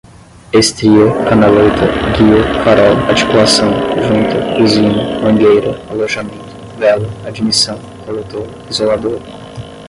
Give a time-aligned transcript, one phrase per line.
[0.59, 3.69] estria, canaleta, guia, farol, articulação,
[4.07, 9.19] junta, buzina, mangueira, alojamento, vela, admissão, coletor, isolador